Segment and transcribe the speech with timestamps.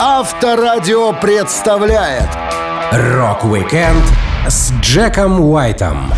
[0.00, 2.28] Авторадио представляет
[2.92, 4.04] Рок-викенд
[4.46, 6.12] с Джеком Уайтом.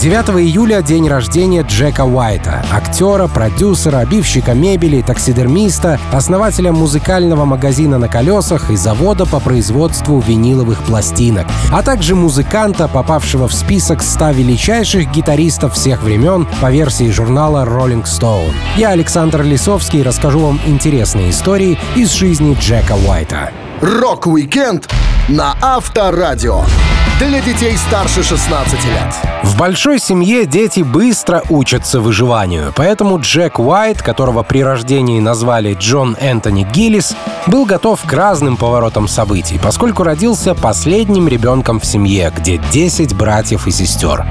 [0.00, 8.06] 9 июля— день рождения Джека Уайта, актера, продюсера, обивщика мебели, таксидермиста, основателя музыкального магазина на
[8.06, 15.10] колесах и завода по производству виниловых пластинок, а также музыканта, попавшего в список 100 величайших
[15.10, 18.52] гитаристов всех времен по версии журнала Rolling Stone.
[18.76, 23.50] Я, Александр Лисовский, расскажу вам интересные истории из жизни Джека Уайта.
[23.80, 24.88] Рок-викенд
[25.28, 26.62] на Авторадио.
[27.18, 29.14] Для детей старше 16 лет.
[29.42, 36.16] В большой семье дети быстро учатся выживанию, поэтому Джек Уайт, которого при рождении назвали Джон
[36.20, 37.16] Энтони Гиллис,
[37.48, 43.66] был готов к разным поворотам событий, поскольку родился последним ребенком в семье, где 10 братьев
[43.66, 44.24] и сестер.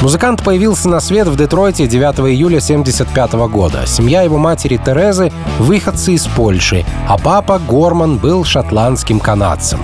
[0.00, 3.86] Музыкант появился на свет в Детройте 9 июля 1975 года.
[3.86, 9.78] Семья его матери Терезы— выходцы из Польши, а папа Горман был шотландским канадцем.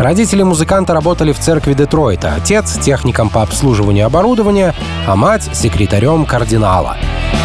[0.00, 4.74] Родители музыканта работали в церкви Детройта, отец— техником по обслуживанию оборудования,
[5.06, 6.96] а мать— секретарем кардинала.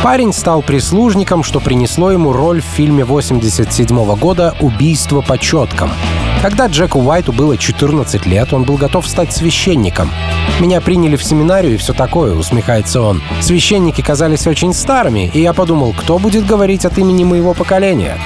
[0.03, 5.91] Парень стал прислужником, что принесло ему роль в фильме 87 года «Убийство по четкам».
[6.41, 10.09] Когда Джеку Уайту было 14 лет, он был готов стать священником.
[10.61, 13.21] «Меня приняли в семинарию и все такое»,— усмехается он.
[13.41, 18.17] «Священники казались очень старыми, и я подумал, кто будет говорить от имени моего поколения?»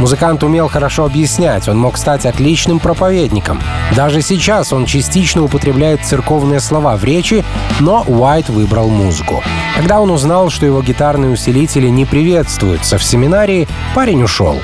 [0.00, 3.60] Музыкант умел хорошо объяснять, он мог стать отличным проповедником.
[3.96, 7.44] Даже сейчас он частично употребляет церковные слова в речи,
[7.80, 9.42] но Уайт выбрал музыку.
[9.76, 14.60] Когда он узнал, что его гитарные усилители не приветствуются в семинарии, парень ушел.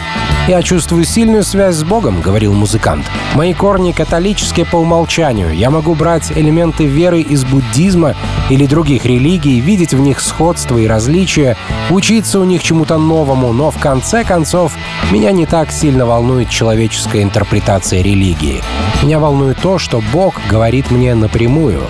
[0.47, 3.07] «Я чувствую сильную связь с Богом»,— говорил музыкант.
[3.35, 5.55] «Мои корни католические по умолчанию.
[5.55, 8.15] Я могу брать элементы веры из буддизма
[8.51, 11.57] или других религий, видеть в них сходство и различия,
[11.89, 14.73] учиться у них чему-то новому, но в конце концов
[15.11, 18.63] меня не так сильно волнует человеческая интерпретация религии.
[19.03, 21.81] Меня волнует то, что Бог говорит мне напрямую.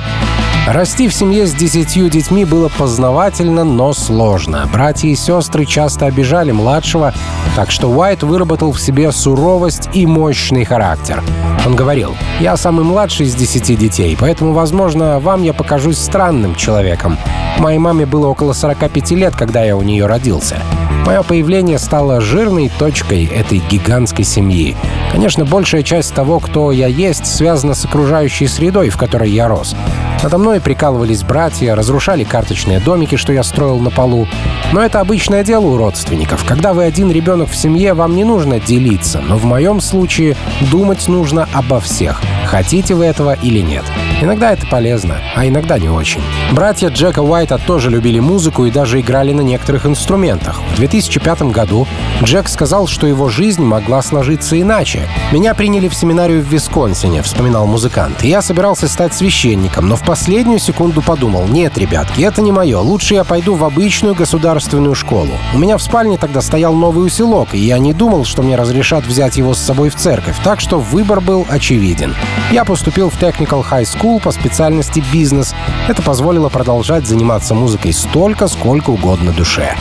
[0.66, 4.66] Расти в семье с десятью детьми было познавательно, но сложно.
[4.72, 7.12] Братья и сестры часто обижали младшего,
[7.54, 11.22] так что Уайт выработал в себе суровость и мощный характер.
[11.66, 17.18] Он говорил, «Я самый младший из десяти детей, поэтому, возможно, вам я покажусь странным человеком.
[17.58, 20.56] Моей маме было около 45 лет, когда я у нее родился.
[21.04, 24.74] Мое появление стало жирной точкой этой гигантской семьи.
[25.12, 29.76] Конечно, большая часть того, кто я есть, связана с окружающей средой, в которой я рос.
[30.22, 34.26] Надо мной прикалывались братья, разрушали карточные домики, что я строил на полу.
[34.72, 36.44] Но это обычное дело у родственников.
[36.44, 39.20] Когда вы один ребенок в семье, вам не нужно делиться.
[39.20, 40.36] Но в моем случае
[40.70, 42.22] думать нужно обо всех.
[42.46, 43.84] Хотите вы этого или нет.
[44.20, 46.22] Иногда это полезно, а иногда не очень.
[46.52, 50.60] Братья Джека Уайта тоже любили музыку и даже играли на некоторых инструментах.
[50.72, 51.86] В 2005 году
[52.22, 55.08] Джек сказал, что его жизнь могла сложиться иначе.
[55.32, 58.22] «Меня приняли в семинарию в Висконсине»,— вспоминал музыкант.
[58.22, 62.78] «И я собирался стать священником, но в последнюю секунду подумал, нет, ребятки, это не мое,
[62.78, 65.32] лучше я пойду в обычную государственную школу.
[65.54, 69.04] У меня в спальне тогда стоял новый усилок, и я не думал, что мне разрешат
[69.04, 72.14] взять его с собой в церковь, так что выбор был очевиден.
[72.52, 75.54] Я поступил в Technical High School по специальности бизнес.
[75.88, 79.74] Это позволило продолжать заниматься музыкой столько, сколько угодно душе.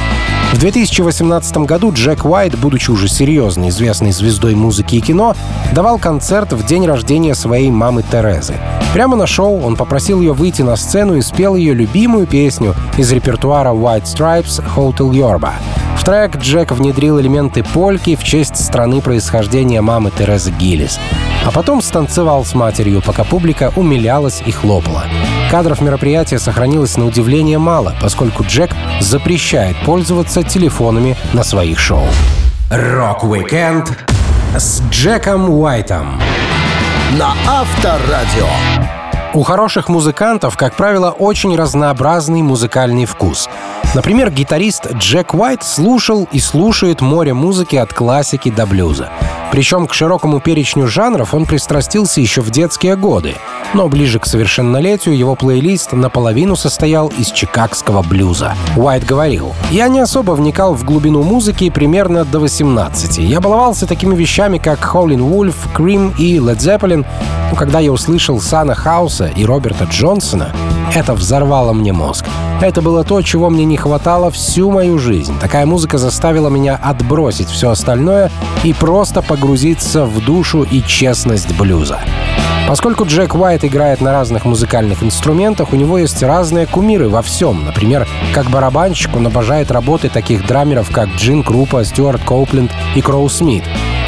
[0.53, 5.35] В 2018 году Джек Уайт, будучи уже серьезно известной звездой музыки и кино,
[5.73, 8.55] давал концерт в день рождения своей мамы Терезы.
[8.93, 13.11] Прямо на шоу он попросил ее выйти на сцену и спел ее любимую песню из
[13.11, 15.51] репертуара White Stripes «Hotel Yorba».
[15.97, 20.99] В трек Джек внедрил элементы польки в честь страны происхождения мамы Терезы Гиллис.
[21.45, 25.03] А потом станцевал с матерью, пока публика умилялась и хлопала.
[25.51, 28.71] Кадров мероприятия сохранилось на удивление мало, поскольку Джек
[29.01, 32.05] запрещает пользоваться телефонами на своих шоу.
[32.69, 33.91] Рок-викенд
[34.55, 36.19] с Джеком Уайтом
[37.19, 38.47] на Авторадио.
[39.33, 43.49] У хороших музыкантов, как правило, очень разнообразный музыкальный вкус.
[43.95, 49.09] Например, гитарист Джек Уайт слушал и слушает море музыки от классики до блюза.
[49.53, 53.35] Причем к широкому перечню жанров он пристрастился еще в детские годы.
[53.75, 58.55] Но ближе к совершеннолетию его плейлист наполовину состоял из чикагского блюза.
[58.75, 63.19] Уайт говорил, «Я не особо вникал в глубину музыки примерно до 18.
[63.19, 67.05] Я баловался такими вещами, как Howlin' Wolf, Cream и Led Zeppelin.
[67.51, 70.51] Но когда я услышал Сана Хауса и Роберта Джонсона,
[70.93, 72.25] это взорвало мне мозг.
[72.61, 75.33] Это было то, чего мне не хватало всю мою жизнь.
[75.39, 78.31] Такая музыка заставила меня отбросить все остальное
[78.63, 81.99] и просто погрузиться в душу и честность блюза.
[82.67, 87.65] Поскольку Джек Уайт играет на разных музыкальных инструментах, у него есть разные кумиры во всем.
[87.65, 93.27] Например, как барабанщик он обожает работы таких драмеров, как Джин Крупа, Стюарт Коупленд и Кроу
[93.29, 93.63] Смит.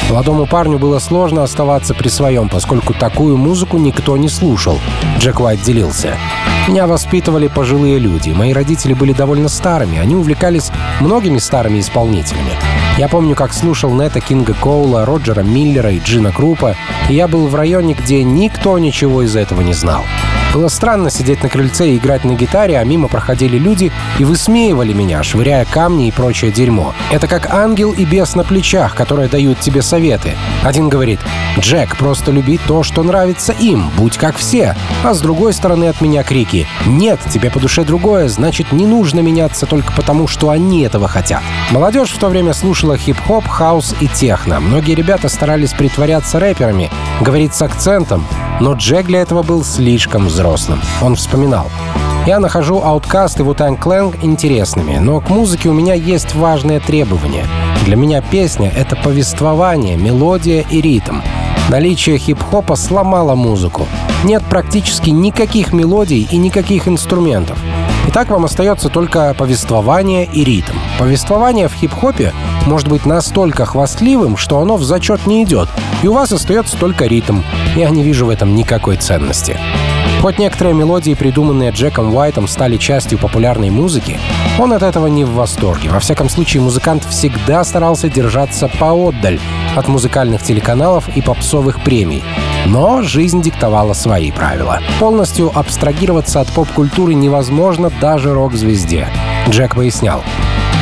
[0.08, 4.78] Молодому парню было сложно оставаться при своем, поскольку такую музыку никто не слушал.
[5.18, 6.16] Джек Уайт делился.
[6.68, 8.30] Меня воспитывали пожилые люди.
[8.30, 9.98] Мои родители были довольно старыми.
[9.98, 12.50] Они увлекались многими старыми исполнителями.
[12.98, 16.74] Я помню, как слушал Нета Кинга Коула, Роджера Миллера и Джина Крупа,
[17.08, 20.04] и я был в районе, где никто ничего из этого не знал.
[20.54, 24.92] Было странно сидеть на крыльце и играть на гитаре, а мимо проходили люди и высмеивали
[24.92, 26.94] меня, швыряя камни и прочее дерьмо.
[27.10, 30.34] Это как ангел и бес на плечах, которые дают тебе советы.
[30.62, 31.20] Один говорит,
[31.58, 34.74] «Джек, просто люби то, что нравится им, будь как все».
[35.04, 39.20] А с другой стороны от меня крики, «Нет, тебе по душе другое, значит, не нужно
[39.20, 41.42] меняться только потому, что они этого хотят».
[41.70, 44.60] Молодежь в то время слушала хип-хоп, хаус и техно.
[44.60, 46.90] Многие ребята старались притворяться рэперами,
[47.20, 48.26] говорить с акцентом,
[48.60, 50.80] но Джек для этого был слишком взрослым.
[51.02, 51.70] Он вспоминал.
[52.26, 57.44] Я нахожу Outcast и Wu-Tang Clan интересными, но к музыке у меня есть важные требования.
[57.84, 61.20] Для меня песня— это повествование, мелодия и ритм.
[61.68, 63.86] Наличие хип-хопа сломало музыку.
[64.24, 67.58] Нет практически никаких мелодий и никаких инструментов.
[68.08, 70.76] И так вам остается только повествование и ритм.
[70.98, 72.32] Повествование в хип-хопе
[72.66, 75.68] может быть настолько хвастливым, что оно в зачет не идет,
[76.02, 77.40] и у вас остается только ритм.
[77.74, 79.58] Я не вижу в этом никакой ценности.
[80.20, 84.18] Хоть некоторые мелодии, придуманные Джеком Уайтом, стали частью популярной музыки,
[84.58, 85.90] он от этого не в восторге.
[85.90, 89.38] Во всяком случае, музыкант всегда старался держаться поотдаль
[89.76, 92.24] от музыкальных телеканалов и попсовых премий.
[92.64, 94.80] Но жизнь диктовала свои правила.
[94.98, 99.08] Полностью абстрагироваться от поп-культуры невозможно даже рок-звезде.
[99.48, 100.24] Джек пояснял.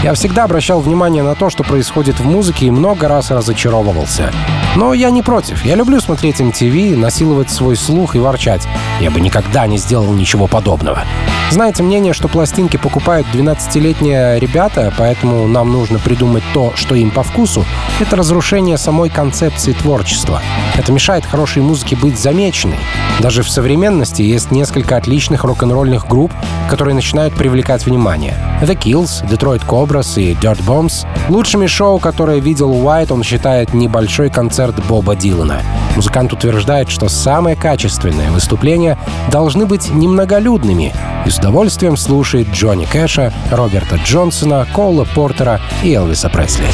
[0.05, 4.31] Я всегда обращал внимание на то, что происходит в музыке и много раз разочаровывался.
[4.77, 5.65] Но я не против.
[5.65, 8.69] Я люблю смотреть MTV, насиловать свой слух и ворчать.
[9.01, 11.05] Я бы никогда не сделал ничего подобного.
[11.51, 17.23] Знаете мнение, что пластинки покупают 12-летние ребята, поэтому нам нужно придумать то, что им по
[17.23, 17.65] вкусу,
[18.01, 20.43] это разрушение самой концепции творчества.
[20.77, 22.79] Это мешает хорошей музыке быть замеченной.
[23.21, 26.33] Даже в современности есть несколько отличных рок-н-ролльных групп,
[26.69, 28.35] которые начинают привлекать внимание.
[28.63, 31.07] The Kills, Detroit Cobras и Dirtbombs.
[31.29, 35.61] Лучшими шоу, которые видел Уайт, он считает небольшой концерт Боба Дилана.
[35.95, 38.99] Музыкант утверждает, что самые качественные выступления
[39.31, 40.93] должны быть немноголюдными
[41.25, 46.67] и с удовольствием слушает Джонни Кэша, Роберта Джонсона, Коула Портера и Элвиса Пресли.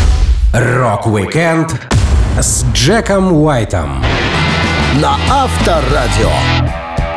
[0.54, 1.88] Рок-викенд
[2.40, 4.02] с Джеком Уайтом
[5.00, 6.69] на Авторадио.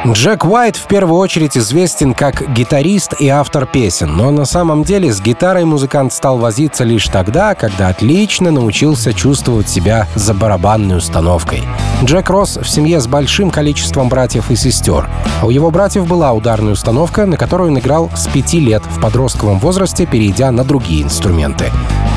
[0.06, 5.14] Джек Уайт в первую очередь известен как гитарист и автор песен, но на самом деле
[5.14, 11.64] с гитарой музыкант стал возиться лишь тогда, когда отлично научился чувствовать себя за барабанной установкой.
[12.04, 15.08] Джек рос в семье с большим количеством братьев и сестер.
[15.42, 19.58] У его братьев была ударная установка, на которую он играл с пяти лет в подростковом
[19.60, 21.72] возрасте, перейдя на другие инструменты.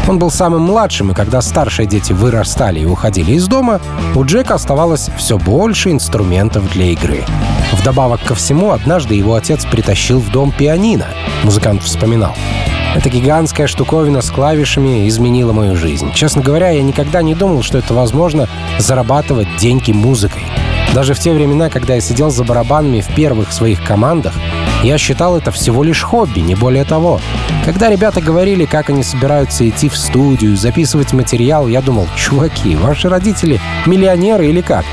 [0.08, 3.80] Он был самым младшим, и когда старшие дети вырастали и уходили из дома,
[4.14, 7.24] у Джека оставалось все больше инструментов для игры.
[7.72, 11.06] Вдобавок ко всему, однажды его отец притащил в дом пианино.
[11.42, 12.34] Музыкант вспоминал.
[12.94, 16.12] Эта гигантская штуковина с клавишами изменила мою жизнь.
[16.14, 18.48] Честно говоря, я никогда не думал, что это возможно
[18.78, 20.44] зарабатывать деньги музыкой.
[20.94, 24.32] Даже в те времена, когда я сидел за барабанами в первых своих командах,
[24.82, 27.20] я считал это всего лишь хобби, не более того.
[27.64, 33.08] Когда ребята говорили, как они собираются идти в студию, записывать материал, я думал, чуваки, ваши
[33.08, 34.84] родители миллионеры или как?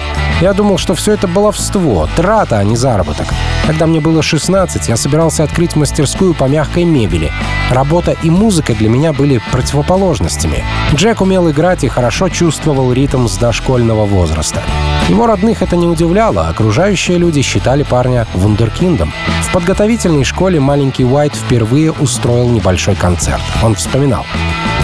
[0.41, 3.27] Я думал, что все это баловство, трата, а не заработок.
[3.65, 7.31] Когда мне было 16, я собирался открыть мастерскую по мягкой мебели.
[7.69, 10.65] Работа и музыка для меня были противоположностями.
[10.93, 14.61] Джек умел играть и хорошо чувствовал ритм с дошкольного возраста.
[15.07, 19.13] Его родных это не удивляло, окружающие люди считали парня вундеркиндом.
[19.41, 23.41] В подготовительной школе маленький Уайт впервые устроил небольшой концерт.
[23.63, 24.23] Он вспоминал.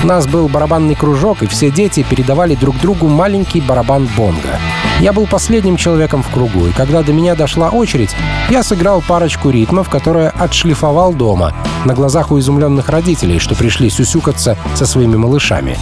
[0.04, 4.60] У нас был барабанный кружок, и все дети передавали друг другу маленький барабан бонга.
[5.00, 8.16] Я был последним человеком в кругу, и когда до меня дошла очередь,
[8.50, 11.54] я сыграл парочку ритмов, которые отшлифовал дома,
[11.86, 15.78] на глазах у изумленных родителей, что пришли сюсюкаться со своими малышами.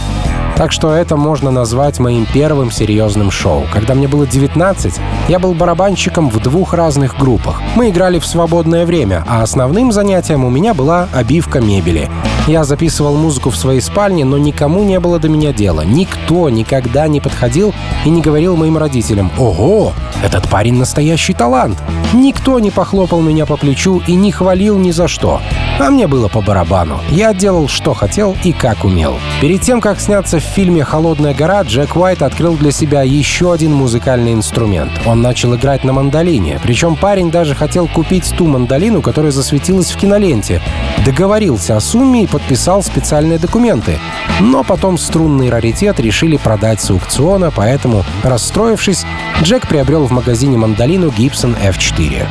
[0.58, 3.62] Так что это можно назвать моим первым серьезным шоу.
[3.72, 4.94] Когда мне было 19,
[5.28, 7.62] я был барабанщиком в двух разных группах.
[7.76, 12.10] Мы играли в свободное время, а основным занятием у меня была обивка мебели.
[12.48, 15.82] Я записывал музыку в своей спальне, но никому не было до меня дела.
[15.82, 17.72] Никто никогда не подходил
[18.04, 19.92] и не говорил моим родителям «Ого,
[20.24, 21.78] этот парень настоящий талант».
[22.12, 25.40] Никто не похлопал меня по плечу и не хвалил ни за что.
[25.80, 27.00] А мне было по барабану.
[27.08, 29.18] Я делал, что хотел и как умел.
[29.40, 33.72] Перед тем, как сняться в фильме «Холодная гора», Джек Уайт открыл для себя еще один
[33.74, 34.90] музыкальный инструмент.
[35.06, 36.58] Он начал играть на мандолине.
[36.64, 40.60] Причем парень даже хотел купить ту мандолину, которая засветилась в киноленте.
[41.04, 44.00] Договорился о сумме и подписал специальные документы.
[44.40, 49.04] Но потом струнный раритет решили продать с аукциона, поэтому, расстроившись,
[49.42, 52.26] Джек приобрел в магазине мандолину Gibson F4.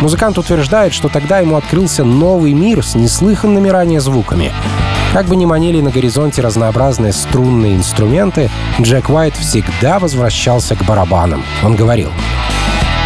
[0.00, 4.52] Музыкант утверждает, что тогда ему открылся новый мир с неслыханными ранее звуками.
[5.12, 8.48] Как бы ни манили на горизонте разнообразные струнные инструменты,
[8.80, 11.42] Джек Уайт всегда возвращался к барабанам.
[11.64, 12.10] Он говорил,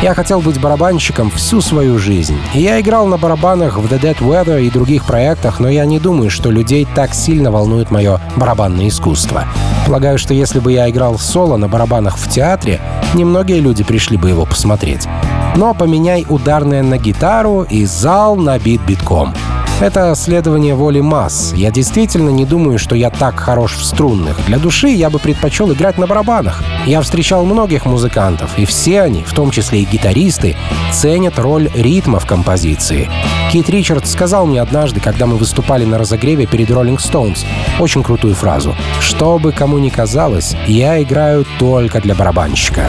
[0.02, 2.36] я хотел быть барабанщиком всю свою жизнь.
[2.54, 5.98] И я играл на барабанах в The Dead Weather и других проектах, но я не
[5.98, 9.44] думаю, что людей так сильно волнует мое барабанное искусство.
[9.86, 12.80] Полагаю, что если бы я играл соло на барабанах в театре,
[13.14, 15.06] немногие люди пришли бы его посмотреть.
[15.54, 19.34] Но поменяй ударное на гитару, и зал набит битком.
[19.82, 21.52] Это следование воли масс.
[21.56, 24.38] Я действительно не думаю, что я так хорош в струнных.
[24.46, 26.62] Для души я бы предпочел играть на барабанах.
[26.86, 30.54] Я встречал многих музыкантов, и все они, в том числе и гитаристы,
[30.92, 33.10] ценят роль ритма в композиции.
[33.50, 37.44] Кит Ричардс сказал мне однажды, когда мы выступали на разогреве перед Rolling Stones,
[37.80, 38.76] очень крутую фразу.
[39.00, 42.88] «Что бы кому ни казалось, я играю только для барабанщика».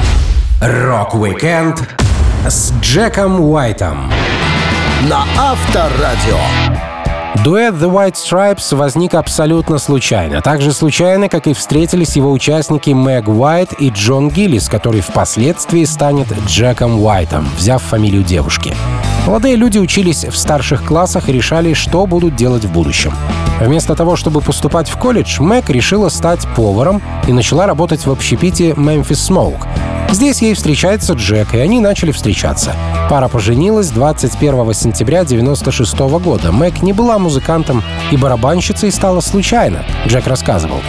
[0.62, 1.90] Рок-викенд
[2.48, 4.12] с Джеком Уайтом
[5.10, 6.38] на Авторадио.
[7.42, 10.42] Дуэт The White Stripes возник абсолютно случайно.
[10.42, 15.86] Так же случайно, как и встретились его участники Мэг Уайт и Джон Гиллис, который впоследствии
[15.86, 18.76] станет Джеком Уайтом, взяв фамилию девушки.
[19.26, 23.14] Молодые люди учились в старших классах и решали, что будут делать в будущем.
[23.60, 28.72] Вместо того, чтобы поступать в колледж, Мэг решила стать поваром и начала работать в общепите
[28.72, 29.66] Memphis Smoke—
[30.14, 32.76] Здесь ей встречается Джек, и они начали встречаться.
[33.10, 36.52] Пара поженилась 21 сентября 96 года.
[36.52, 40.82] Мэг не была музыкантом и барабанщицей стала случайно, Джек рассказывал.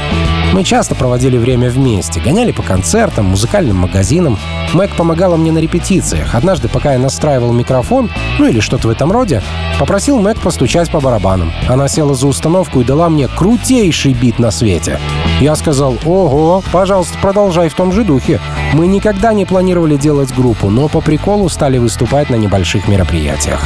[0.55, 4.39] Мы часто проводили время вместе, гоняли по концертам, музыкальным магазинам.
[4.73, 6.37] Мэг помогала мне на репетициях.
[6.37, 8.09] Однажды, пока я настраивал микрофон,
[8.39, 9.43] ну или что-то в этом роде,
[9.81, 11.53] попросил Мэг постучать по барабанам.
[11.69, 15.01] Она села за установку и дала мне крутейший бит на свете.
[15.41, 18.39] Я сказал, ого, пожалуйста, продолжай в том же духе.
[18.75, 23.61] Мы никогда не планировали делать группу, но по приколу стали выступать на небольших мероприятиях.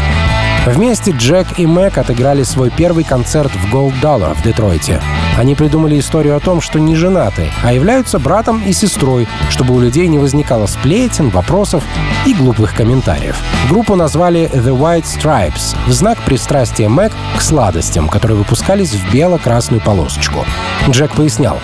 [0.64, 5.02] Вместе Джек и Мэг отыграли свой первый концерт в Gold Dollar в Детройте.
[5.38, 9.80] Они придумали историю о том, что не женаты, а являются братом и сестрой, чтобы у
[9.80, 11.84] людей не возникало сплетен, вопросов
[12.26, 13.36] и глупых комментариев.
[13.70, 19.80] Группу назвали The White Stripes в знак пристрастия Мэг к сладостям, которые выпускались в бело-красную
[19.80, 20.44] полосочку.
[20.90, 21.58] Джек пояснял,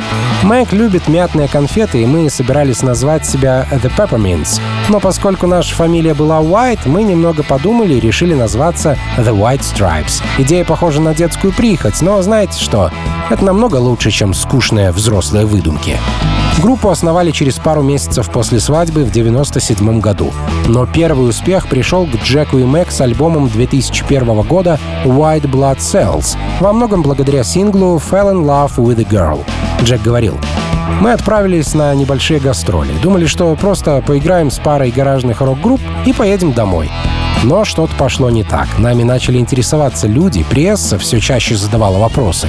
[0.45, 4.61] Мэг любит мятные конфеты, и мы собирались назвать себя The Peppermints.
[4.88, 10.23] Но поскольку наша фамилия была White, мы немного подумали и решили назваться The White Stripes.
[10.38, 12.90] Идея похожа на детскую прихоть, но знаете что?
[13.31, 15.99] Это намного лучше, чем скучные взрослые выдумки.
[16.62, 20.33] Группу основали через пару месяцев после свадьбы в 97 году.
[20.66, 26.37] Но первый успех пришел к Джеку и Мэг с альбомом 2001 года White Blood Cells,
[26.61, 29.44] во многом благодаря синглу Fell in Love with a Girl.
[29.83, 30.38] Джек говорил,
[31.00, 32.92] мы отправились на небольшие гастроли.
[33.02, 36.90] Думали, что просто поиграем с парой гаражных рок-групп и поедем домой.
[37.44, 38.78] Но что-то пошло не так.
[38.78, 42.48] Нами начали интересоваться люди, пресса все чаще задавала вопросы.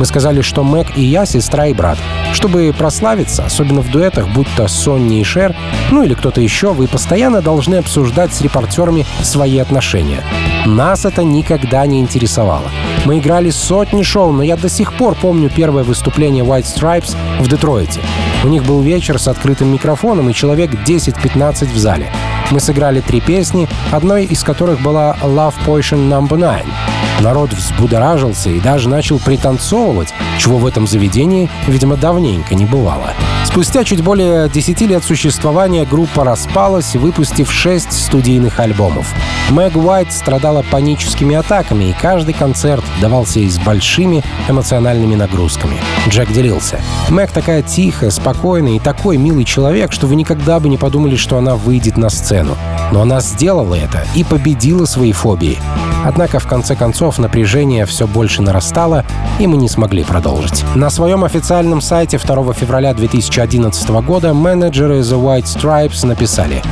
[0.00, 1.96] Мы сказали, что Мэг и я сестра и брат.
[2.32, 5.54] Чтобы прославиться, особенно в дуэтах, будь то Сонни и Шер,
[5.92, 10.24] ну или кто-то еще, вы постоянно должны обсуждать с репортерами свои отношения.
[10.66, 12.68] Нас это никогда не интересовало.
[13.04, 17.48] Мы играли сотни шоу, но я до сих пор помню первое выступление White Stripes в
[17.48, 18.00] Детройте.
[18.44, 22.10] У них был вечер с открытым микрофоном и человек 10-15 в зале.
[22.50, 26.28] Мы сыграли три песни, одной из которых была Love Potion No.
[26.28, 26.91] 9.
[27.20, 33.10] Народ взбудоражился и даже начал пританцовывать, чего в этом заведении, видимо, давненько не бывало.
[33.44, 39.12] Спустя чуть более 10 лет существования группа распалась, выпустив 6 студийных альбомов.
[39.50, 45.76] Мэг Уайт страдала паническими атаками, и каждый концерт давался ей с большими эмоциональными нагрузками.
[46.08, 46.80] Джек делился.
[47.10, 51.36] Мэг такая тихая, спокойная и такой милый человек, что вы никогда бы не подумали, что
[51.36, 52.56] она выйдет на сцену.
[52.92, 55.58] Но она сделала это и победила свои фобии.
[56.04, 59.04] Однако, в конце концов, напряжение все больше нарастало,
[59.38, 60.64] и мы не смогли продолжить.
[60.74, 66.62] На своем официальном сайте 2 февраля 2011 года менеджеры The White Stripes написали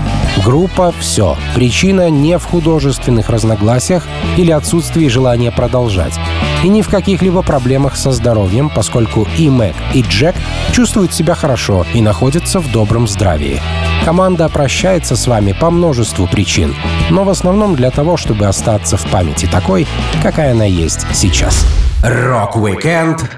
[0.44, 1.36] «Группа— все.
[1.54, 6.14] Причина не в художественных разногласиях или отсутствии желания продолжать.
[6.62, 10.34] И не в каких-либо проблемах со здоровьем, поскольку и Мэг, и Джек
[10.72, 13.60] чувствуют себя хорошо и находятся в добром здравии.
[14.04, 16.74] Команда прощается с вами по множеству причин,
[17.10, 19.86] но в основном для того, чтобы остаться в памяти такой,
[20.22, 21.66] какая она есть сейчас.
[22.02, 23.30] Рок-викенд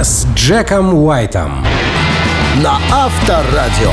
[0.00, 1.64] с Джеком Уайтом
[2.62, 3.92] на Авторадио.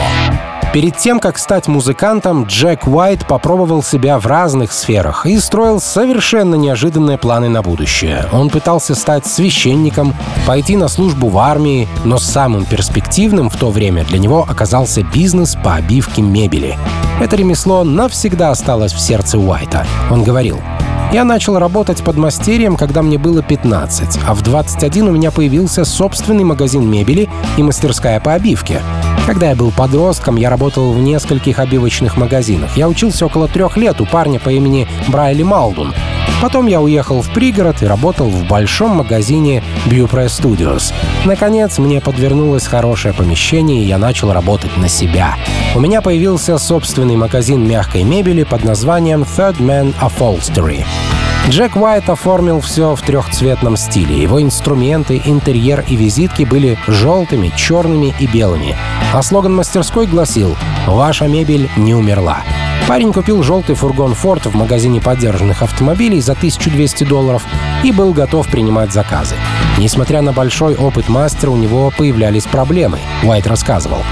[0.72, 6.54] Перед тем, как стать музыкантом, Джек Уайт попробовал себя в разных сферах и строил совершенно
[6.54, 8.28] неожиданные планы на будущее.
[8.32, 10.14] Он пытался стать священником,
[10.46, 15.56] пойти на службу в армии, но самым перспективным в то время для него оказался бизнес
[15.56, 16.78] по обивке мебели.
[17.20, 19.88] Это ремесло навсегда осталось в сердце Уайта.
[20.12, 20.60] Он говорил,
[21.12, 25.84] я начал работать под мастерием, когда мне было 15, а в 21 у меня появился
[25.84, 28.84] собственный магазин мебели и мастерская по обивке.
[29.30, 32.76] Когда я был подростком, я работал в нескольких обивочных магазинах.
[32.76, 35.94] Я учился около трех лет у парня по имени Брайли Малдун.
[36.42, 40.92] Потом я уехал в пригород и работал в большом магазине Bupre Studios.
[41.26, 45.36] Наконец, мне подвернулось хорошее помещение, и я начал работать на себя.
[45.76, 50.84] У меня появился собственный магазин мягкой мебели под названием Third Man Upholstery.
[51.48, 54.22] Джек Уайт оформил все в трехцветном стиле.
[54.22, 58.76] Его инструменты, интерьер и визитки были желтыми, черными и белыми.
[59.14, 60.56] А слоган мастерской гласил
[60.86, 62.44] «Ваша мебель не умерла».
[62.88, 67.44] Парень купил желтый фургон Ford в магазине поддержанных автомобилей за 1200 долларов
[67.84, 69.36] и был готов принимать заказы.
[69.78, 74.04] Несмотря на большой опыт мастера, у него появлялись проблемы, Уайт рассказывал.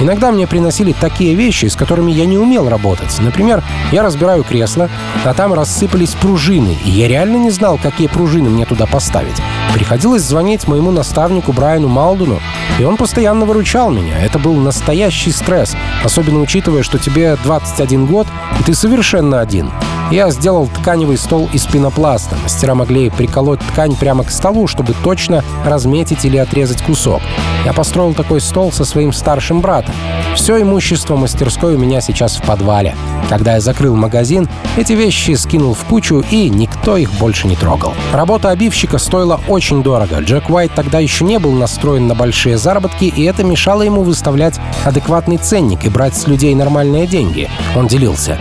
[0.00, 3.14] Иногда мне приносили такие вещи, с которыми я не умел работать.
[3.20, 4.88] Например, я разбираю кресло,
[5.24, 9.36] а там рассыпались пружины, и я реально не знал, какие пружины мне туда поставить.
[9.74, 12.40] Приходилось звонить моему наставнику Брайану Малдуну,
[12.78, 14.18] и он постоянно выручал меня.
[14.24, 18.26] Это был настоящий стресс, особенно учитывая, что тебе 21 год,
[18.58, 19.70] и ты совершенно один.
[20.10, 22.34] Я сделал тканевый стол из пенопласта.
[22.42, 27.22] Мастера могли приколоть ткань прямо к столу, чтобы точно разметить или отрезать кусок.
[27.64, 29.94] Я построил такой стол со своим старшим братом.
[30.34, 32.96] Все имущество мастерской у меня сейчас в подвале.
[33.28, 37.92] Когда я закрыл магазин, эти вещи скинул в кучу, и никто их больше не трогал.
[38.12, 40.18] Работа обивщика стоила очень дорого.
[40.18, 44.58] Джек Уайт тогда еще не был настроен на большие заработки, и это мешало ему выставлять
[44.84, 47.48] адекватный ценник и брать с людей нормальные деньги.
[47.76, 48.36] Он делился.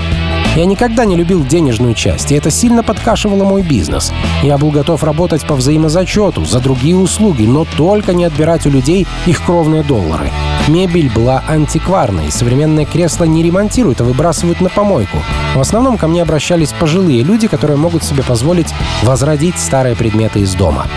[0.56, 4.12] Я никогда не любил денежную часть, и это сильно подкашивало мой бизнес.
[4.42, 9.08] Я был готов работать по взаимозачету, за другие услуги, но только не отбирать у людей
[9.26, 10.32] их кровные доллары.
[10.68, 15.18] Мебель была антикварной, современное кресло не ремонтируют, а выбрасывают на помойку.
[15.56, 20.54] В основном ко мне обращались пожилые люди, которые могут себе позволить возродить старые предметы из
[20.56, 20.88] дома.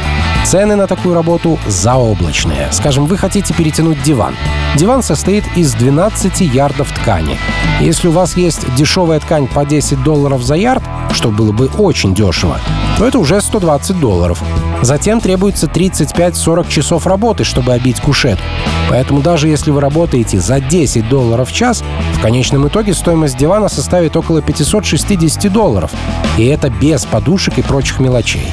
[0.45, 2.69] Цены на такую работу заоблачные.
[2.73, 4.35] Скажем, вы хотите перетянуть диван.
[4.77, 7.39] Диван состоит из 12 ярдов ткани.
[7.81, 12.15] Если у вас есть дешевая ткань по 10 долларов за ярд, что было бы очень
[12.15, 12.59] дешево,
[12.99, 14.43] то это уже 120 долларов.
[14.83, 18.45] Затем требуется 35-40 часов работы, чтобы обить кушетку.
[18.91, 21.83] Поэтому даже если вы работаете за 10 долларов в час,
[22.15, 25.93] в конечном итоге стоимость дивана составит около 560 долларов.
[26.37, 28.49] И это без подушек и прочих мелочей.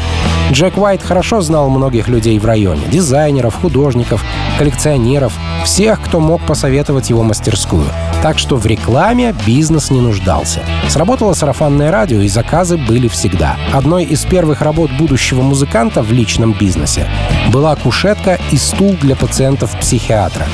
[0.51, 4.23] Джек Уайт хорошо знал многих людей в районе— дизайнеров, художников,
[4.57, 5.33] коллекционеров,
[5.63, 7.85] всех, кто мог посоветовать его мастерскую.
[8.23, 10.62] Так что в рекламе бизнес не нуждался.
[10.88, 13.57] Сработало сарафанное радио, и заказы были всегда.
[13.71, 17.07] Одной из первых работ будущего музыканта в личном бизнесе
[17.53, 20.47] была кушетка и стул для пациентов психиатра.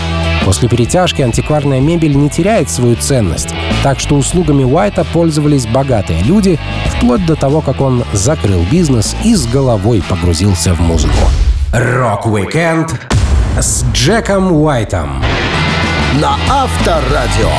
[0.46, 3.50] После перетяжки антикварная мебель не теряет свою ценность,
[3.82, 9.36] так что услугами Уайта пользовались богатые люди, вплоть до того, как он закрыл бизнес и
[9.36, 11.14] с головой погрузился в музыку.
[11.74, 12.94] Рок-викенд
[13.60, 15.24] с Джеком Уайтом
[16.22, 17.50] на Авторадио.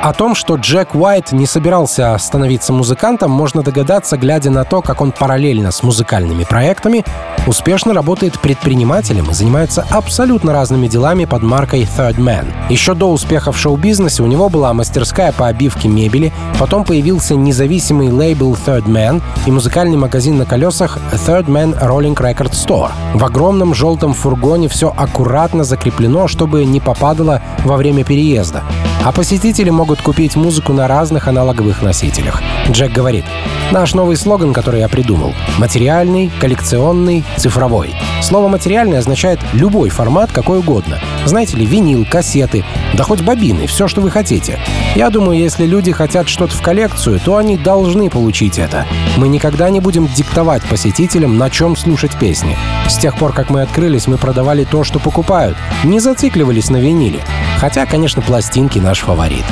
[0.00, 5.00] О том, что Джек Уайт не собирался становиться музыкантом, можно догадаться, глядя на то, как
[5.00, 7.04] он параллельно с музыкальными проектами
[7.48, 12.46] успешно работает предпринимателем и занимается абсолютно разными делами под маркой Third Man.
[12.70, 18.10] Еще до успеха в шоу-бизнесе у него была мастерская по обивке мебели, потом появился независимый
[18.10, 22.90] лейбл Third Man и музыкальный магазин на колесах Third Man Rolling Record Store.
[23.14, 28.62] В огромном желтом фургоне все аккуратно закреплено, чтобы не попадало во время переезда.
[29.04, 32.42] А посетители могут купить музыку на разных аналоговых носителях.
[32.70, 33.24] Джек говорит,
[33.70, 37.94] наш новый слоган, который я придумал— материальный, коллекционный, цифровой.
[38.20, 40.98] Слово «материальный» означает любой формат, какой угодно.
[41.24, 44.58] Знаете ли, винил, кассеты, да хоть бобины, все, что вы хотите.
[44.94, 48.86] Я думаю, если люди хотят что-то в коллекцию, то они должны получить это.
[49.16, 52.58] Мы никогда не будем диктовать посетителям, на чем слушать песни.
[52.88, 55.56] С тех пор, как мы открылись, мы продавали то, что покупают.
[55.84, 57.24] Не зацикливались на виниле.
[57.58, 59.44] Хотя, конечно, пластинки наш фаворит.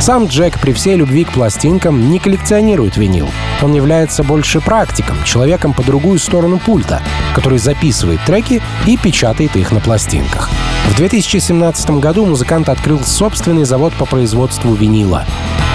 [0.00, 3.28] Сам Джек при всей любви к пластинкам не коллекционирует винил.
[3.60, 7.02] Он является больше практиком, человеком по другую сторону пульта,
[7.34, 10.48] который записывает треки и печатает их на пластинках.
[10.88, 15.26] В 2017 году музыкант открыл собственный завод по производству винила.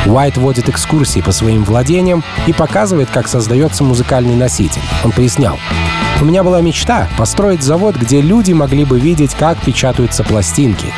[0.05, 4.81] Уайт водит экскурсии по своим владениям и показывает, как создается музыкальный носитель.
[5.03, 5.59] Он пояснял.
[6.21, 10.93] У меня была мечта построить завод, где люди могли бы видеть, как печатаются пластинки.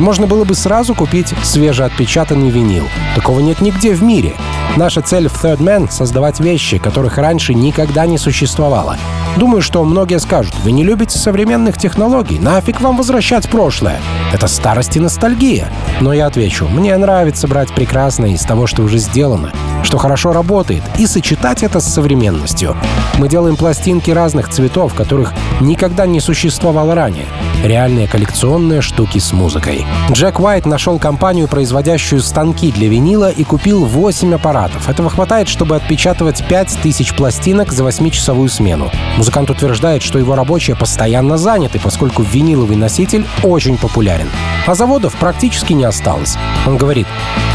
[0.00, 2.84] И можно было бы сразу купить свежеотпечатанный винил.
[3.14, 4.32] Такого нет нигде в мире.
[4.76, 8.96] Наша цель в Third Man— создавать вещи, которых раньше никогда не существовало.
[9.36, 14.00] Думаю, что многие скажут, вы не любите современных технологий, нафиг вам возвращать прошлое.
[14.32, 15.68] Это старость и ностальгия.
[16.00, 20.82] Но я отвечу, мне нравится брать прекрасное из того, что уже сделано, что хорошо работает,
[20.96, 22.74] и сочетать это с современностью.
[23.18, 27.26] Мы делаем пластинки разных цветов, которых никогда не существовало ранее.
[27.62, 29.84] Реальные коллекционные штуки с музыкой.
[30.10, 34.88] Джек Уайт нашел компанию, производящую станки для винила, и купил 8 аппаратов.
[34.88, 38.90] Этого хватает, чтобы отпечатывать 5000 пластинок за 8-часовую смену.
[39.18, 44.30] Музыкант утверждает, что его рабочие постоянно заняты, поскольку виниловый носитель очень популярен.
[44.66, 46.36] А заводов практически не осталось.
[46.66, 47.06] Он говорит,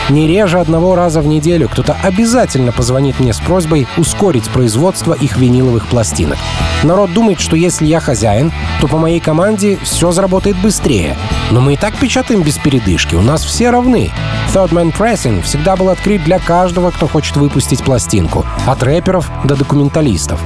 [0.09, 5.37] не реже одного раза в неделю кто-то обязательно позвонит мне с просьбой ускорить производство их
[5.37, 6.37] виниловых пластинок.
[6.83, 11.17] Народ думает, что если я хозяин, то по моей команде все заработает быстрее.
[11.51, 14.12] Но мы и так печатаем без передышки, у нас все равны.
[14.53, 19.55] Third Man Pressing всегда был открыт для каждого, кто хочет выпустить пластинку, от рэперов до
[19.55, 20.39] документалистов.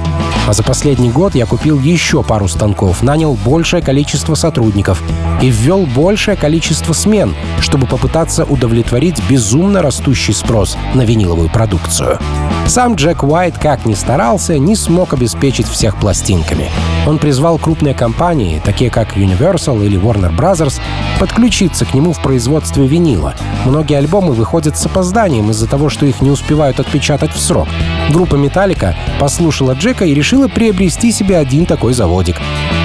[0.50, 5.00] А за последний год я купил еще пару станков, нанял большее количество сотрудников
[5.40, 12.18] и ввел большее количество смен, чтобы попытаться удовлетворить безумно растущий спрос на виниловую продукцию.
[12.66, 16.68] Сам Джек Уайт, как ни старался, не смог обеспечить всех пластинками.
[17.06, 20.80] Он призвал крупные компании, такие как Universal или Warner Bros.,
[21.18, 23.34] подключиться к нему в производстве винила.
[23.64, 27.68] Многие альбомы выходят с опозданием из-за того, что их не успевают отпечатать в срок.
[28.10, 32.36] Группа Металлика послушала Джека и решила приобрести себе один такой заводик.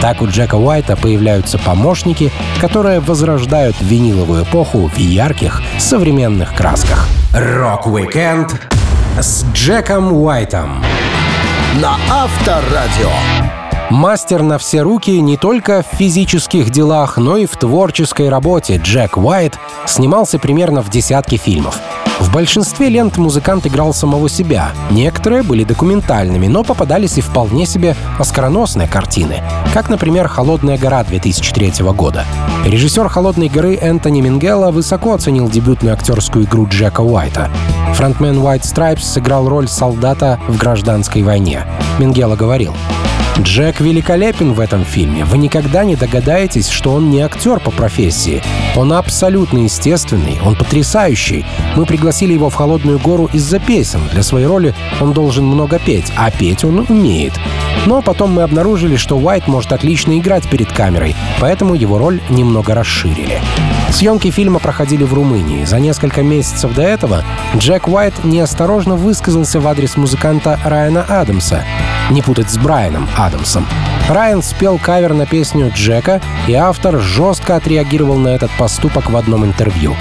[0.01, 7.07] Так у Джека Уайта появляются помощники, которые возрождают виниловую эпоху в ярких современных красках.
[7.33, 8.59] Рок-викенд
[9.19, 10.83] с Джеком Уайтом.
[11.81, 13.11] На Авторадио.
[13.89, 19.17] Мастер на все руки не только в физических делах, но и в творческой работе Джек
[19.17, 21.79] Уайт снимался примерно в десятке фильмов.
[22.25, 24.71] В большинстве лент музыкант играл самого себя.
[24.89, 29.41] Некоторые были документальными, но попадались и вполне себе оскароносные картины,
[29.73, 32.25] как, например, «Холодная гора» 2003 года.
[32.65, 37.49] Режиссер «Холодной горы» Энтони Мингелла высоко оценил дебютную актерскую игру Джека Уайта.
[37.93, 41.63] Фронтмен White Stripes сыграл роль солдата в гражданской войне.
[41.99, 42.73] Мингелла говорил,
[43.39, 45.25] Джек великолепен в этом фильме.
[45.25, 48.41] Вы никогда не догадаетесь, что он не актер по профессии.
[48.75, 51.45] Он абсолютно естественный, он потрясающий.
[51.75, 54.01] Мы пригласили его в «Холодную гору» из-за песен.
[54.11, 57.33] Для своей роли он должен много петь, а петь он умеет.
[57.85, 62.73] Но потом мы обнаружили, что Уайт может отлично играть перед камерой, поэтому его роль немного
[62.73, 63.41] расширили.
[63.91, 65.65] Съемки фильма проходили в Румынии.
[65.65, 67.23] За несколько месяцев до этого
[67.55, 71.63] Джек Уайт неосторожно высказался в адрес музыканта Райана Адамса.
[72.09, 73.67] Не путать с Брайаном Адамсом.
[74.07, 79.45] Райан спел кавер на песню Джека, и автор жестко отреагировал на этот поступок в одном
[79.45, 79.95] интервью.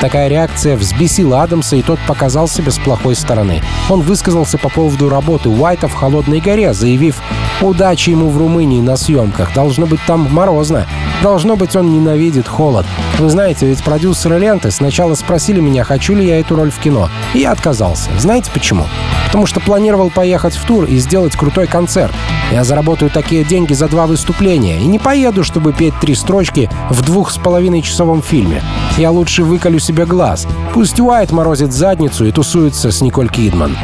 [0.00, 3.62] Такая реакция взбесила Адамса, и тот показал себя с плохой стороны.
[3.90, 7.20] Он высказался по поводу работы Уайта в «Холодной горе», заявив
[7.60, 9.52] «Удачи ему в Румынии на съемках.
[9.54, 10.86] Должно быть там морозно.
[11.22, 12.86] Должно быть, он ненавидит холод.
[13.18, 17.08] Вы знаете, ведь продюсеры ленты сначала спросили меня, хочу ли я эту роль в кино.
[17.34, 18.10] И я отказался.
[18.18, 18.84] Знаете почему?
[19.26, 22.12] Потому что планировал поехать в тур и сделать крутой концерт.
[22.52, 27.02] Я заработаю такие деньги за два выступления и не поеду, чтобы петь три строчки в
[27.02, 28.62] двух с половиной часовом фильме.
[28.96, 30.46] Я лучше выколю себе глаз.
[30.72, 33.76] Пусть Уайт морозит задницу и тусуется с Николь Кидман.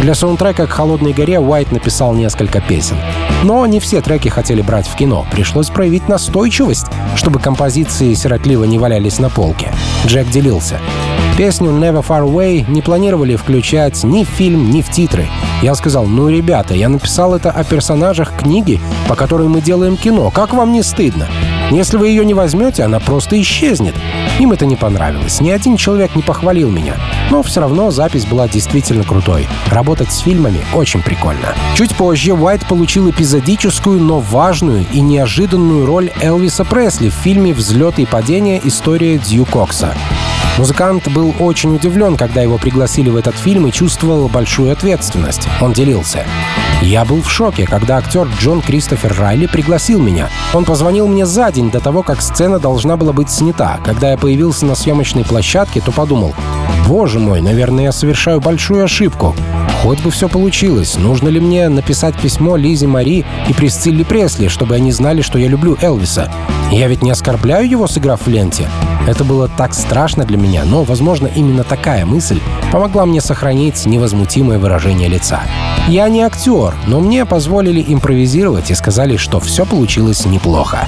[0.00, 2.96] Для саундтрека к «Холодной горе» Уайт написал несколько песен.
[3.42, 5.26] Но не все треки хотели брать в кино.
[5.32, 9.72] Пришлось проявить настойчивость, чтобы композиции сиротливо не валялись на полке.
[10.06, 10.78] Джек делился.
[11.36, 15.28] Песню «Never Far Away» не планировали включать ни в фильм, ни в титры.
[15.62, 20.30] Я сказал, ну, ребята, я написал это о персонажах книги, по которой мы делаем кино.
[20.30, 21.26] Как вам не стыдно?
[21.70, 23.94] Если вы ее не возьмете, она просто исчезнет.
[24.38, 25.40] Им это не понравилось.
[25.40, 26.94] Ни один человек не похвалил меня.
[27.30, 29.48] Но все равно запись была действительно крутой.
[29.68, 31.54] Работать с фильмами очень прикольно.
[31.74, 37.98] Чуть позже Уайт получил эпизодическую, но важную и неожиданную роль Элвиса Пресли в фильме «Взлет
[37.98, 38.60] и падение.
[38.62, 39.94] История Дью Кокса».
[40.58, 45.46] Музыкант был очень удивлен, когда его пригласили в этот фильм и чувствовал большую ответственность.
[45.60, 46.24] Он делился.
[46.80, 50.30] «Я был в шоке, когда актер Джон Кристофер Райли пригласил меня.
[50.54, 53.78] Он позвонил мне за день до того, как сцена должна была быть снята.
[53.84, 56.34] Когда я появился на съемочной площадке, то подумал,
[56.86, 59.34] боже мой, наверное, я совершаю большую ошибку.
[59.82, 60.96] Хоть бы все получилось.
[60.96, 65.48] Нужно ли мне написать письмо Лизе Мари и Присцилле Пресли, чтобы они знали, что я
[65.48, 66.32] люблю Элвиса?
[66.72, 68.68] Я ведь не оскорбляю его, сыграв в ленте.
[69.06, 72.40] Это было так страшно для меня, но, возможно, именно такая мысль
[72.72, 75.42] помогла мне сохранить невозмутимое выражение лица.
[75.86, 80.86] Я не актер, но мне позволили импровизировать и сказали, что все получилось неплохо.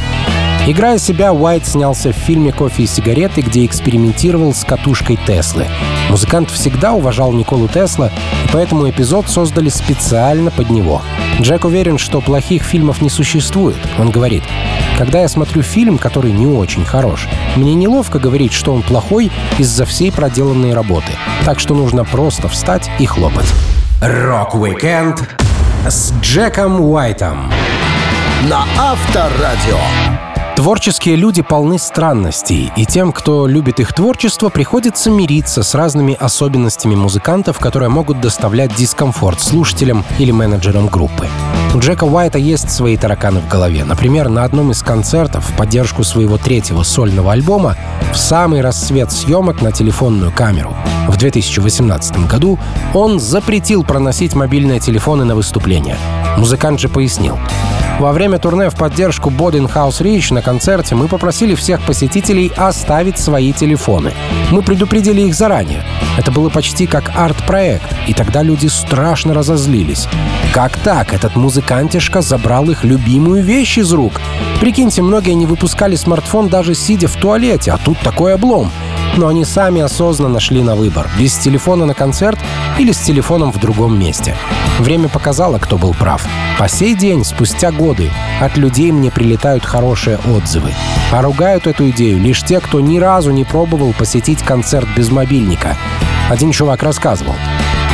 [0.68, 5.66] Играя себя, Уайт снялся в фильме «Кофе и сигареты», где экспериментировал с катушкой Теслы.
[6.11, 8.09] Музыкант всегда уважал Николу Тесла,
[8.44, 11.00] и поэтому эпизод создали специально под него.
[11.40, 13.78] Джек уверен, что плохих фильмов не существует.
[13.98, 14.42] Он говорит,
[14.98, 19.87] «Когда я смотрю фильм, который не очень хорош, мне неловко говорить, что он плохой из-за
[19.87, 21.12] всей проделанной работы.
[21.46, 23.50] Так что нужно просто встать и хлопать».
[24.02, 25.26] Рок-викенд
[25.88, 27.50] с Джеком Уайтом
[28.50, 30.27] на Авторадио.
[30.58, 36.96] Творческие люди полны странностей, и тем, кто любит их творчество, приходится мириться с разными особенностями
[36.96, 41.28] музыкантов, которые могут доставлять дискомфорт слушателям или менеджерам группы.
[41.76, 43.84] У Джека Уайта есть свои тараканы в голове.
[43.84, 47.76] Например, на одном из концертов в поддержку своего третьего сольного альбома
[48.12, 50.74] в самый расцвет съемок на телефонную камеру
[51.06, 52.58] в 2018 году
[52.94, 55.96] он запретил проносить мобильные телефоны на выступления.
[56.36, 57.38] Музыкант же пояснил.
[57.98, 63.52] Во время турне в поддержку Bodin House на концерте мы попросили всех посетителей оставить свои
[63.52, 64.12] телефоны.
[64.52, 65.82] Мы предупредили их заранее.
[66.16, 70.06] Это было почти как арт-проект, и тогда люди страшно разозлились.
[70.54, 71.12] Как так?
[71.12, 74.12] Этот музыкантишка забрал их любимую вещь из рук.
[74.61, 78.70] Прикиньте, многие не выпускали смартфон даже сидя в туалете, а тут такой облом
[79.16, 82.38] но они сами осознанно шли на выбор— без телефона на концерт
[82.78, 84.36] или с телефоном в другом месте.
[84.78, 86.26] Время показало, кто был прав.
[86.58, 90.72] По сей день, спустя годы, от людей мне прилетают хорошие отзывы.
[91.12, 95.76] А ругают эту идею лишь те, кто ни разу не пробовал посетить концерт без мобильника.
[96.30, 97.34] Один чувак рассказывал.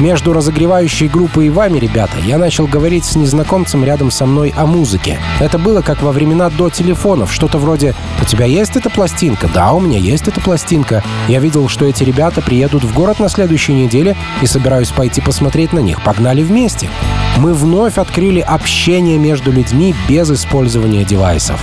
[0.00, 4.66] Между разогревающей группой и вами, ребята, я начал говорить с незнакомцем рядом со мной о
[4.66, 5.20] музыке.
[5.38, 9.72] Это было как во времена до телефонов, что-то вроде «У тебя есть эта пластинка?» «Да,
[9.72, 11.04] у меня есть эта пластинка».
[11.28, 15.72] Я видел, что эти ребята приедут в город на следующей неделе и собираюсь пойти посмотреть
[15.72, 16.02] на них.
[16.02, 16.90] Погнали вместе.
[17.38, 21.60] Мы вновь открыли общение между людьми без использования девайсов.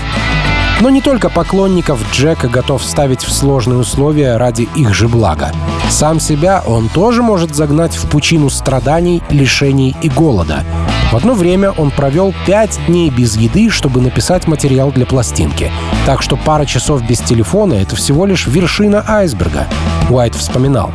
[0.79, 5.51] Но не только поклонников Джека готов ставить в сложные условия ради их же блага.
[5.89, 10.63] Сам себя он тоже может загнать в пучину страданий, лишений и голода.
[11.11, 15.69] В одно время он провел пять дней без еды, чтобы написать материал для пластинки.
[16.05, 19.67] Так что пара часов без телефона— это всего лишь вершина айсберга.
[20.09, 20.93] Уайт вспоминал.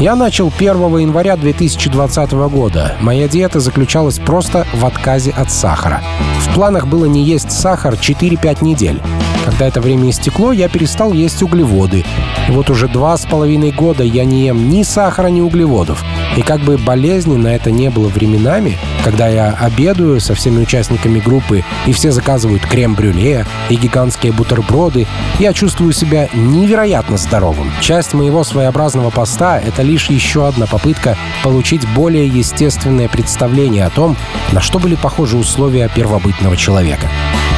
[0.00, 2.96] Я начал 1 января 2020 года.
[3.00, 6.02] Моя диета заключалась просто в отказе от сахара.
[6.40, 9.00] В планах было не есть сахар 4-5 недель.
[9.44, 12.04] Когда это время истекло, я перестал есть углеводы.
[12.48, 16.02] И вот уже два с половиной года я не ем ни сахара, ни углеводов.
[16.36, 21.62] И как бы болезненно это не было временами, когда я обедаю со всеми участниками группы,
[21.86, 25.06] и все заказывают крем-брюле и гигантские бутерброды,
[25.38, 27.70] я чувствую себя невероятно здоровым.
[27.80, 34.16] Часть моего своеобразного поста— это лишь еще одна попытка получить более естественное представление о том,
[34.52, 37.08] на что были похожи условия первобытного человека.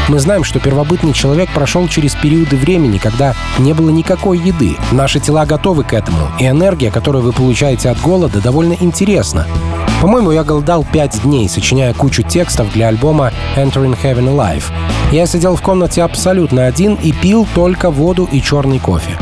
[0.08, 4.76] Мы знаем, что первобытный человек прошел через периоды времени, когда не было никакой еды.
[4.92, 9.46] Наши тела готовы к этому, и энергия, которую вы получаете от голода, довольно интересна.
[10.00, 14.64] По-моему, я голодал пять дней, сочиняя кучу текстов для альбома Entering Heaven Alive.
[15.12, 19.18] Я сидел в комнате абсолютно один и пил только воду и черный кофе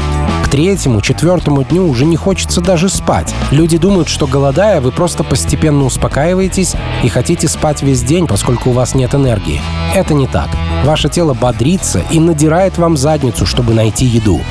[0.55, 3.35] третьему, четвертому дню уже не хочется даже спать.
[3.51, 8.73] Люди думают, что голодая, вы просто постепенно успокаиваетесь и хотите спать весь день, поскольку у
[8.73, 9.61] вас нет энергии.
[9.97, 10.47] Это не так.
[10.85, 14.43] Ваше тело бодрится и надирает вам задницу, чтобы найти еду.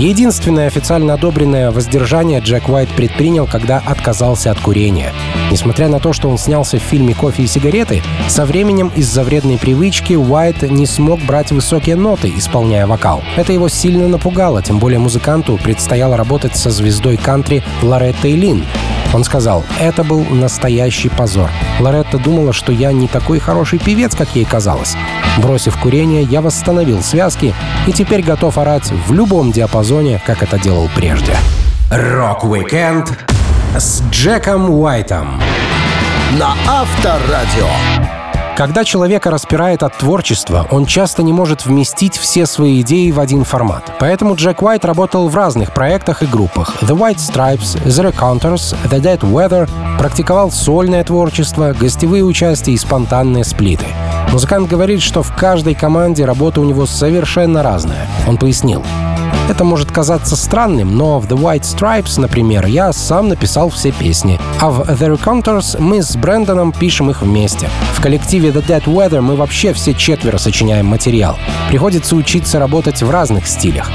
[0.00, 5.12] Единственное официально одобренное воздержание Джек Уайт предпринял, когда отказался от курения.
[5.50, 9.58] Несмотря на то, что он снялся в фильме «Кофе и сигареты», со временем из-за вредной
[9.58, 13.22] привычки Уайт не смог брать высокие ноты, исполняя вокал.
[13.36, 18.64] Это его сильно напугало, тем более музыканту предстояло работать со звездой кантри Лореттой Лин,
[19.12, 21.50] он сказал, это был настоящий позор.
[21.80, 24.96] Лоретта думала, что я не такой хороший певец, как ей казалось.
[25.38, 27.54] Бросив курение, я восстановил связки
[27.86, 31.36] и теперь готов орать в любом диапазоне, как это делал прежде.
[31.90, 33.18] Рок-викенд
[33.76, 35.40] с Джеком Уайтом
[36.38, 37.68] на Авторадио.
[38.60, 43.44] Когда человека распирает от творчества, он часто не может вместить все свои идеи в один
[43.44, 43.90] формат.
[43.98, 46.76] Поэтому Джек Уайт работал в разных проектах и группах.
[46.82, 49.66] The White Stripes, The Raconteurs, The Dead Weather,
[49.98, 53.86] практиковал сольное творчество, гостевые участия и спонтанные сплиты.
[54.30, 58.06] Музыкант говорит, что в каждой команде работа у него совершенно разная.
[58.28, 58.84] Он пояснил.
[59.50, 64.38] Это может казаться странным, но в The White Stripes, например, я сам написал все песни,
[64.60, 67.68] а в The Recounters мы с Брэндоном пишем их вместе.
[67.94, 71.36] В коллективе The Dead Weather мы вообще все четверо сочиняем материал.
[71.68, 73.90] Приходится учиться работать в разных стилях.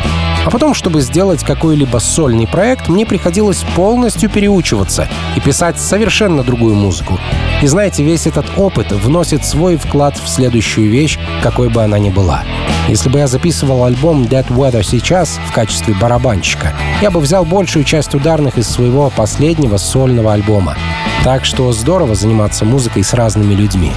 [0.45, 6.75] А потом, чтобы сделать какой-либо сольный проект, мне приходилось полностью переучиваться и писать совершенно другую
[6.75, 7.19] музыку.
[7.63, 12.11] И знаете, весь этот опыт вносит свой вклад в следующую вещь, какой бы она ни
[12.11, 12.43] была.
[12.87, 17.83] Если бы я записывал альбом Dead Weather сейчас в качестве барабанщика, я бы взял большую
[17.83, 20.77] часть ударных из своего последнего сольного альбома.
[21.23, 23.93] Так что здорово заниматься музыкой с разными людьми.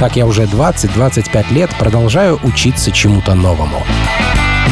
[0.00, 3.84] Так я уже 20-25 лет продолжаю учиться чему-то новому.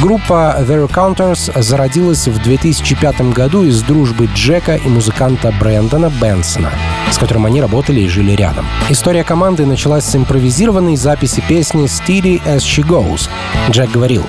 [0.01, 6.71] Группа The Recounters зародилась в 2005 году из дружбы Джека и музыканта Брэндона Бенсона,
[7.13, 8.65] с которым они работали и жили рядом.
[8.89, 13.29] История команды началась с импровизированной записи песни «Steady as she goes».
[13.71, 14.25] Джек говорил,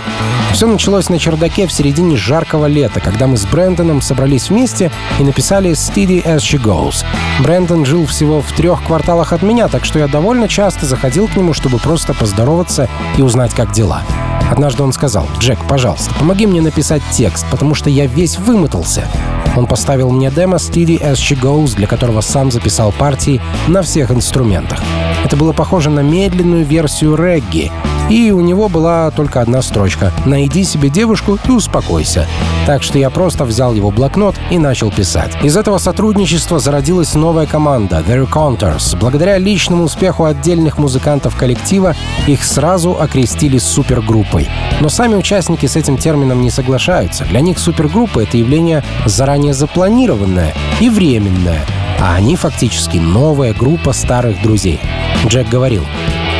[0.52, 5.24] «Все началось на чердаке в середине жаркого лета, когда мы с Брэндоном собрались вместе и
[5.24, 7.06] написали «Steady as she goes».
[7.40, 11.38] Брэндон жил всего в трех кварталах от меня, так что я довольно часто заходил к
[11.38, 14.04] нему, чтобы просто поздороваться и узнать, как дела.
[14.52, 19.08] Однажды он сказал, «Джек, пожалуйста, помоги мне написать текст, потому что я весь вымотался».
[19.56, 24.12] Он поставил мне демо «Steady as she goes», для которого сам записал партии на всех
[24.12, 24.84] инструментах.
[25.24, 27.72] Это было похоже на медленную версию регги,
[28.12, 32.28] и у него была только одна строчка «Найди себе девушку и успокойся».
[32.65, 35.32] Так что я просто взял его блокнот и начал писать.
[35.41, 38.97] Из этого сотрудничества зародилась новая команда The Recounters.
[39.00, 41.95] Благодаря личному успеху отдельных музыкантов коллектива
[42.28, 44.50] их сразу окрестили супергруппой.
[44.82, 47.24] Но сами участники с этим термином не соглашаются.
[47.24, 51.62] Для них супергруппа— это явление заранее запланированное и временное,
[52.02, 54.82] а они фактически новая группа старых друзей.
[55.28, 55.86] Джек говорил,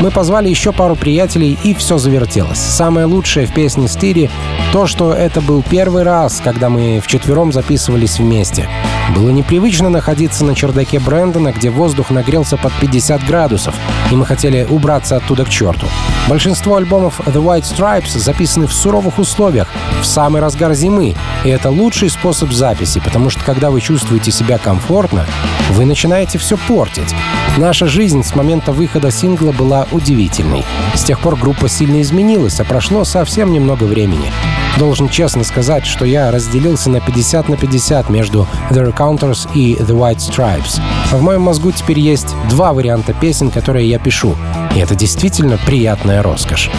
[0.02, 2.58] мы позвали еще пару приятелей, и все завертелось.
[2.58, 4.32] Самое лучшее в песне Стири—
[4.74, 8.68] то, что это был первый раз, когда мы вчетвером записывались вместе.
[9.16, 13.76] Было непривычно находиться на чердаке Брэндона, где воздух нагрелся под 50 градусов,
[14.10, 15.88] и мы хотели убраться оттуда к черту.
[16.28, 19.68] Большинство альбомов The White Stripes записаны в суровых условиях,
[20.02, 24.58] в самый разгар зимы, и это лучший способ записи, потому что когда вы чувствуете себя
[24.58, 25.26] комфортно,
[25.72, 27.16] вы начинаете все портить.
[27.58, 30.64] Наша жизнь с момента выхода сингла была удивительной.
[30.96, 34.32] С тех пор группа сильно изменилась, а прошло совсем немного времени.
[34.78, 39.98] Должен честно сказать, что я разделился на 50 на 50 между The Recounters и The
[39.98, 40.82] White Stripes.
[41.12, 44.36] В моем мозгу теперь есть два варианта песен, которые я пишу,
[44.76, 46.70] и это действительно приятная роскошь.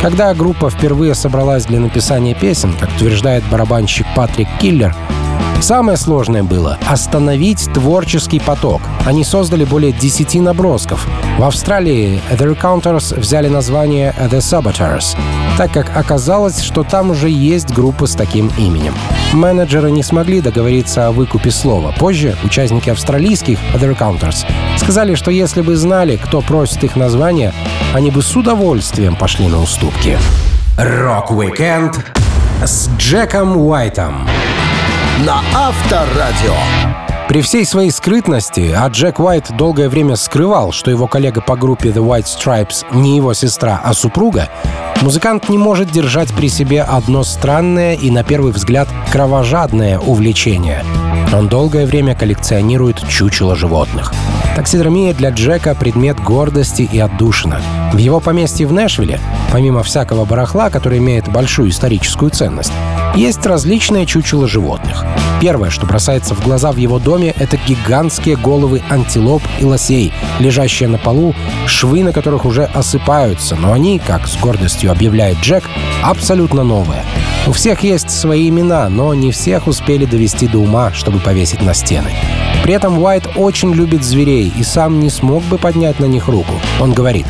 [0.00, 4.96] Когда группа впервые собралась для написания песен, как утверждает барабанщик Патрик Киллер,
[5.62, 8.82] Самое сложное было— остановить творческий поток.
[9.06, 11.06] Они создали более 10 набросков.
[11.38, 15.16] В Австралии The Recounters взяли название The Saboteurs,
[15.56, 18.92] так как оказалось, что там уже есть группа с таким именем.
[19.32, 21.94] Менеджеры не смогли договориться о выкупе слова.
[21.96, 24.44] Позже участники австралийских The Raconteurs
[24.78, 27.54] сказали, что если бы знали, кто просит их название,
[27.94, 30.18] они бы с удовольствием пошли на уступки.
[30.76, 32.04] Рок-викенд
[32.64, 34.26] с Джеком Уайтом
[35.20, 36.54] на Авторадио.
[37.28, 41.90] При всей своей скрытности, а Джек Уайт долгое время скрывал, что его коллега по группе
[41.90, 44.48] The White Stripes не его сестра, а супруга,
[45.00, 50.84] музыкант не может держать при себе одно странное и, на первый взгляд, кровожадное увлечение.
[51.32, 54.12] Он долгое время коллекционирует чучело животных.
[54.56, 57.60] Таксидермия для Джека— предмет гордости и отдушина.
[57.92, 59.20] В его поместье в Нэшвилле,
[59.52, 62.72] помимо всякого барахла, который имеет большую историческую ценность,
[63.14, 65.04] есть различные чучела животных.
[65.42, 70.88] Первое, что бросается в глаза в его доме, это гигантские головы антилоп и лосей, лежащие
[70.88, 71.34] на полу,
[71.66, 75.64] швы на которых уже осыпаются, но они, как с гордостью объявляет Джек,
[76.02, 77.04] абсолютно новые.
[77.46, 81.74] У всех есть свои имена, но не всех успели довести до ума, чтобы повесить на
[81.74, 82.10] стены.
[82.62, 86.54] При этом Уайт очень любит зверей и сам не смог бы поднять на них руку.
[86.80, 87.26] Он говорит,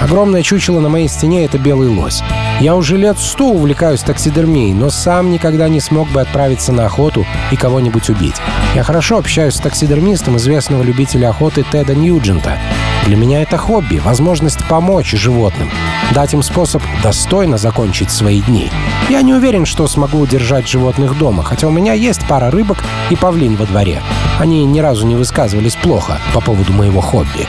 [0.00, 2.22] Огромное чучело на моей стене— это белый лось.
[2.60, 7.26] Я уже лет сто увлекаюсь таксидермией, но сам никогда не смог бы отправиться на охоту
[7.52, 8.36] и кого-нибудь убить.
[8.74, 12.58] Я хорошо общаюсь с таксидермистом известного любителя охоты Теда Ньюджента.
[13.06, 15.70] Для меня это хобби, возможность помочь животным,
[16.12, 18.70] дать им способ достойно закончить свои дни.
[19.08, 23.16] Я не уверен, что смогу удержать животных дома, хотя у меня есть пара рыбок и
[23.16, 24.02] павлин во дворе.
[24.38, 27.48] Они ни разу не высказывались плохо по поводу моего хобби.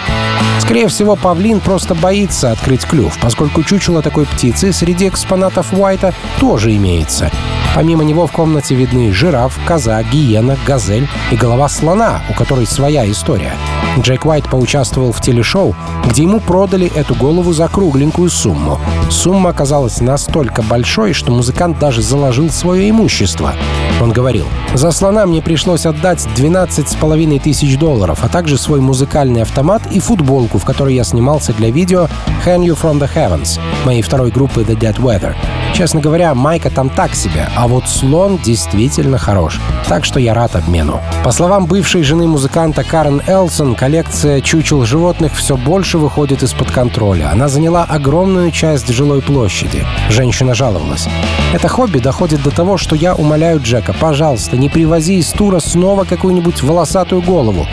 [0.59, 6.75] Скорее всего, павлин просто боится открыть клюв, поскольку чучело такой птицы среди экспонатов Уайта тоже
[6.75, 7.29] имеется.
[7.73, 13.09] Помимо него в комнате видны жираф, коза, гиена, газель и голова слона, у которой своя
[13.09, 13.53] история.
[13.99, 15.75] Джек Уайт поучаствовал в телешоу,
[16.07, 18.79] где ему продали эту голову за кругленькую сумму.
[19.09, 23.53] Сумма оказалась настолько большой, что музыкант даже заложил свое имущество.
[24.01, 28.79] Он говорил, «За слона мне пришлось отдать 12 с половиной тысяч долларов, а также свой
[28.79, 32.07] музыкальный автомат и футболку, в которой я снимался для видео
[32.45, 35.35] «Hang You From The Heavens» моей второй группы The Dead Weather.
[35.73, 39.59] Честно говоря, майка там так себе, а вот слон действительно хорош.
[39.87, 41.01] Так что я рад обмену.
[41.23, 47.29] По словам бывшей жены музыканта Карен Элсон, коллекция чучел животных все больше выходит из-под контроля.
[47.31, 49.85] Она заняла огромную часть жилой площади.
[50.09, 51.07] Женщина жаловалась.
[51.53, 56.05] Это хобби доходит до того, что я умоляю Джека, пожалуйста, не привози из тура снова
[56.05, 57.67] какую-нибудь волосатую голову.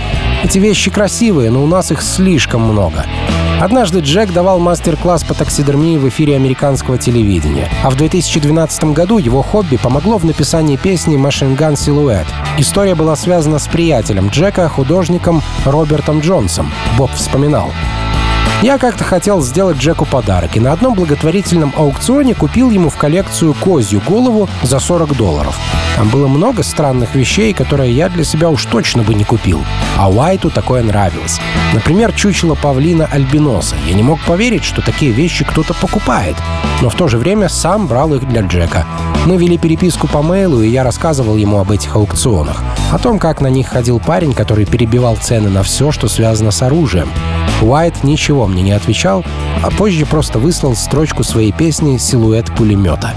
[0.44, 3.04] Эти вещи красивые, но у нас их слишком много.
[3.60, 7.68] Однажды Джек давал мастер-класс по таксидермии в эфире американского телевидения.
[7.82, 12.28] А в 2012 году его хобби помогло в написании песни «Machine Gun Silhouette».
[12.56, 16.70] История была связана с приятелем Джека, художником Робертом Джонсом.
[16.96, 17.72] Боб вспоминал.
[18.60, 23.54] Я как-то хотел сделать Джеку подарок и на одном благотворительном аукционе купил ему в коллекцию
[23.54, 25.56] козью голову за 40 долларов.
[25.96, 29.64] Там было много странных вещей, которые я для себя уж точно бы не купил.
[29.96, 31.40] А Уайту такое нравилось.
[31.72, 33.76] Например, чучело павлина альбиноса.
[33.86, 36.34] Я не мог поверить, что такие вещи кто-то покупает.
[36.82, 38.84] Но в то же время сам брал их для Джека.
[39.24, 42.60] Мы вели переписку по мейлу, и я рассказывал ему об этих аукционах.
[42.90, 46.60] О том, как на них ходил парень, который перебивал цены на все, что связано с
[46.62, 47.08] оружием.
[47.60, 49.24] Уайт ничего мне не отвечал,
[49.62, 53.12] а позже просто выслал строчку своей песни «Силуэт пулемета».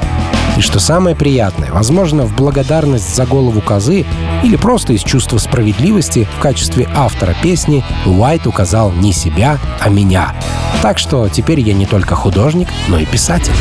[0.58, 4.06] И что самое приятное, возможно, в благодарность за голову козы
[4.44, 10.34] или просто из чувства справедливости в качестве автора песни Уайт указал не себя, а меня.
[10.82, 13.54] Так что теперь я не только художник, но и писатель.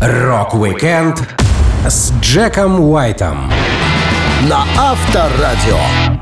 [0.00, 1.28] Рок-викенд
[1.86, 3.50] с Джеком Уайтом
[4.48, 6.19] на Авторадио.